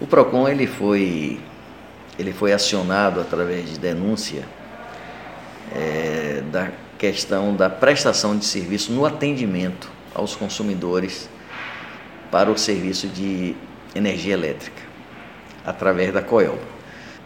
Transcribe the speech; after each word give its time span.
O 0.00 0.06
PROCON 0.06 0.48
ele 0.48 0.66
foi, 0.66 1.38
ele 2.18 2.32
foi 2.32 2.54
acionado 2.54 3.20
através 3.20 3.68
de 3.68 3.78
denúncia 3.78 4.44
é, 5.74 6.42
da 6.50 6.70
questão 6.98 7.54
da 7.54 7.68
prestação 7.68 8.36
de 8.36 8.46
serviço 8.46 8.92
no 8.92 9.04
atendimento 9.04 9.90
aos 10.14 10.34
consumidores 10.34 11.28
para 12.30 12.50
o 12.50 12.56
serviço 12.56 13.08
de 13.08 13.54
energia 13.94 14.32
elétrica, 14.32 14.82
através 15.66 16.14
da 16.14 16.22
COEL. 16.22 16.58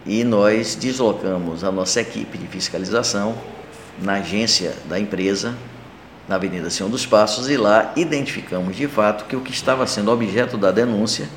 E 0.05 0.25
nós 0.25 0.75
deslocamos 0.75 1.63
a 1.63 1.71
nossa 1.71 2.01
equipe 2.01 2.37
de 2.37 2.49
fiscalização 2.49 3.37
na 4.03 4.15
agência 4.15 4.75
da 4.87 4.99
empresa, 4.99 5.55
na 6.29 6.35
Avenida 6.35 6.71
Senhor 6.71 6.89
dos 6.89 7.07
Passos, 7.07 7.49
e 7.49 7.57
lá 7.57 7.93
identificamos 7.95 8.75
de 8.75 8.89
fato 8.89 9.27
que 9.27 9.37
o 9.37 9.41
que 9.41 9.53
estava 9.53 9.87
sendo 9.87 10.11
objeto 10.11 10.59
da 10.59 10.73
denúncia 10.73 11.29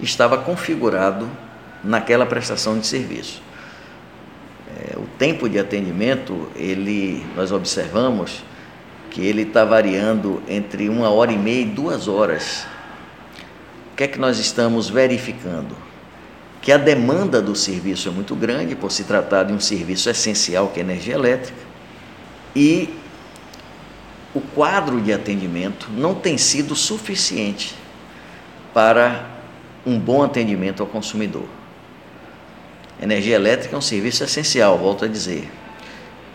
estava 0.00 0.38
configurado 0.38 1.28
naquela 1.82 2.26
prestação 2.26 2.78
de 2.78 2.86
serviço. 2.86 3.42
É, 4.76 4.96
o 4.96 5.06
tempo 5.18 5.48
de 5.48 5.58
atendimento, 5.58 6.48
ele, 6.54 7.26
nós 7.34 7.50
observamos 7.52 8.44
que 9.10 9.20
ele 9.24 9.42
está 9.42 9.64
variando 9.64 10.42
entre 10.48 10.88
uma 10.88 11.08
hora 11.10 11.32
e 11.32 11.38
meia 11.38 11.62
e 11.62 11.64
duas 11.64 12.06
horas. 12.06 12.66
O 13.92 13.96
que 13.96 14.04
é 14.04 14.08
que 14.08 14.18
nós 14.18 14.38
estamos 14.38 14.88
verificando? 14.88 15.74
Que 16.60 16.70
a 16.70 16.76
demanda 16.76 17.40
do 17.40 17.56
serviço 17.56 18.08
é 18.08 18.12
muito 18.12 18.34
grande, 18.34 18.76
por 18.76 18.92
se 18.92 19.04
tratar 19.04 19.44
de 19.44 19.52
um 19.52 19.60
serviço 19.60 20.10
essencial 20.10 20.68
que 20.68 20.80
é 20.80 20.82
energia 20.82 21.14
elétrica, 21.14 21.68
e 22.54 22.94
o 24.34 24.40
quadro 24.40 25.00
de 25.00 25.12
atendimento 25.12 25.88
não 25.90 26.14
tem 26.14 26.36
sido 26.36 26.76
suficiente 26.76 27.74
para 28.74 29.37
um 29.88 29.98
bom 29.98 30.22
atendimento 30.22 30.82
ao 30.82 30.86
consumidor. 30.86 31.46
Energia 33.00 33.36
elétrica 33.36 33.74
é 33.74 33.78
um 33.78 33.82
serviço 33.82 34.24
essencial, 34.24 34.76
volto 34.76 35.04
a 35.04 35.08
dizer. 35.08 35.50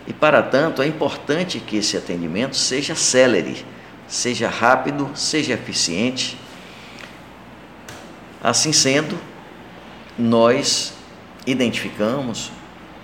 E 0.08 0.14
para 0.14 0.42
tanto, 0.42 0.82
é 0.82 0.88
importante 0.88 1.60
que 1.60 1.78
esse 1.78 1.96
atendimento 1.96 2.56
seja 2.56 2.96
célere, 2.96 3.66
seja 4.08 4.50
rápido, 4.50 5.10
seja 5.14 5.54
eficiente. 5.54 6.38
Assim 8.42 8.74
sendo, 8.74 9.18
nós 10.18 10.94
identificamos, 11.46 12.52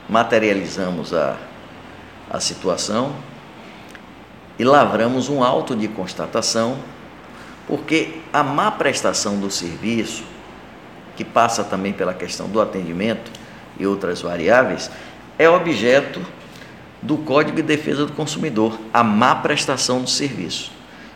materializamos 0.10 1.14
a, 1.14 1.38
a 2.30 2.40
situação 2.40 3.16
e 4.58 4.64
lavramos 4.64 5.30
um 5.30 5.44
auto 5.44 5.76
de 5.76 5.88
constatação, 5.88 6.78
porque 7.68 8.20
a 8.34 8.44
má 8.44 8.72
prestação 8.72 9.40
do 9.40 9.50
serviço, 9.50 10.24
que 11.20 11.26
passa 11.26 11.66
também 11.66 11.92
pela 11.92 12.14
questão 12.14 12.48
do 12.48 12.62
atendimento 12.62 13.30
e 13.78 13.86
outras 13.86 14.22
variáveis, 14.22 14.90
é 15.38 15.50
objeto 15.50 16.26
do 17.02 17.18
Código 17.18 17.58
de 17.58 17.62
Defesa 17.62 18.06
do 18.06 18.14
Consumidor, 18.14 18.80
a 18.94 19.04
má 19.04 19.36
prestação 19.36 20.02
do 20.02 20.10
serviço. 20.10 20.72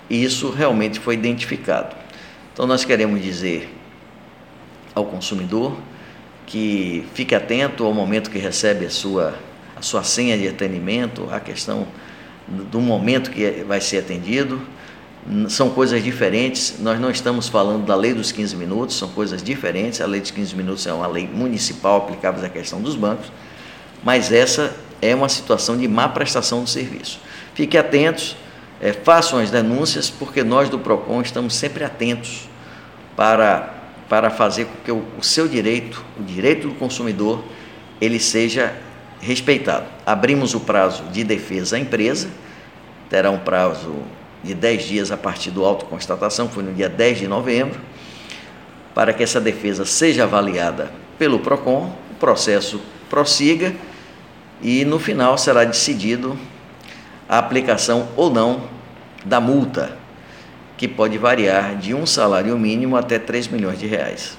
E 0.10 0.22
isso 0.22 0.50
realmente 0.50 1.00
foi 1.00 1.14
identificado. 1.14 1.95
Então 2.52 2.68
nós 2.68 2.84
queremos 2.84 3.23
dizer 3.23 3.73
ao 4.94 5.06
consumidor 5.06 5.78
que 6.45 7.06
fique 7.14 7.34
atento 7.34 7.86
ao 7.86 7.94
momento 7.94 8.30
que 8.30 8.38
recebe 8.38 8.86
a 8.86 8.90
sua, 8.90 9.36
a 9.73 9.82
sua 9.82 10.04
senha 10.04 10.38
de 10.38 10.50
atendimento, 10.50 11.30
a 11.32 11.40
questão 11.40 11.88
do 12.45 12.82
momento 12.82 13.32
que 13.32 13.64
vai 13.66 13.80
ser 13.80 14.00
atendido. 14.00 14.60
São 15.48 15.70
coisas 15.70 16.04
diferentes, 16.04 16.76
nós 16.80 17.00
não 17.00 17.10
estamos 17.10 17.48
falando 17.48 17.86
da 17.86 17.96
lei 17.96 18.14
dos 18.14 18.32
15 18.32 18.58
minutos, 18.58 18.98
são 18.98 19.08
coisas 19.08 19.42
diferentes. 19.42 20.02
A 20.02 20.06
lei 20.06 20.20
dos 20.20 20.32
15 20.32 20.56
minutos 20.56 20.86
é 20.86 20.92
uma 20.92 21.08
lei 21.08 21.28
municipal 21.28 21.98
aplicável 21.98 22.46
à 22.46 22.50
questão 22.50 22.82
dos 22.82 22.96
bancos, 22.96 23.32
mas 24.04 24.34
essa 24.34 24.76
é 25.02 25.16
uma 25.16 25.30
situação 25.30 25.78
de 25.78 25.88
má 25.88 26.10
prestação 26.10 26.64
do 26.64 26.70
serviço. 26.70 27.22
Fiquem 27.54 27.80
atentos, 27.80 28.36
é, 28.82 28.92
façam 28.92 29.39
as 29.39 29.50
denúncias, 29.50 30.10
porque 30.10 30.44
nós 30.44 30.67
do 30.67 30.78
PROCON 30.78 31.22
estamos 31.22 31.56
sempre 31.56 31.86
atentos 31.86 32.50
para, 33.16 33.73
para 34.10 34.30
fazer 34.30 34.66
com 34.66 34.76
que 34.83 34.92
o, 34.92 35.06
o 35.17 35.23
seu 35.23 35.48
direito, 35.48 36.04
o 36.20 36.23
direito 36.23 36.67
do 36.67 36.76
consumidor, 36.76 37.44
ele 38.02 38.20
seja 38.20 38.76
respeitado. 39.22 39.86
Abrimos 40.06 40.54
o 40.54 40.60
prazo 40.60 41.04
de 41.14 41.23
defesa 41.23 41.78
à 41.78 41.80
empresa, 41.80 42.30
terá 43.10 43.32
um 43.32 43.39
prazo 43.39 43.95
de 44.43 44.54
10 44.54 44.83
dias 44.83 45.11
a 45.11 45.17
partir 45.17 45.52
do 45.52 45.64
autoconstatação, 45.65 46.49
foi 46.49 46.64
no 46.64 46.73
dia 46.73 46.89
10 46.89 47.20
de 47.20 47.27
novembro, 47.27 47.80
para 48.93 49.14
que 49.14 49.23
essa 49.23 49.39
defesa 49.39 49.86
seja 49.86 50.23
avaliada 50.23 50.92
pelo 51.17 51.39
PROCON, 51.39 51.95
o 52.11 52.15
processo 52.15 52.82
prossiga 53.09 53.73
e 54.61 54.86
no 54.86 54.99
final 54.99 55.37
será 55.37 55.64
decidido 55.64 56.37
a 57.27 57.37
aplicação 57.37 58.09
ou 58.15 58.30
não 58.30 58.64
da 59.26 59.39
multa, 59.39 59.98
que 60.77 60.87
pode 60.87 61.17
variar 61.17 61.76
de 61.77 61.93
um 61.93 62.05
salário 62.05 62.58
mínimo 62.58 62.98
até 62.98 63.17
3 63.17 63.48
milhões 63.48 63.80
de 63.80 63.87
reais. 63.87 64.37